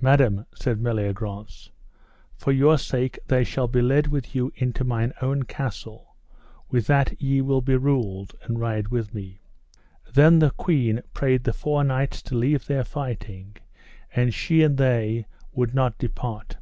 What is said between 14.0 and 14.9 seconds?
and she and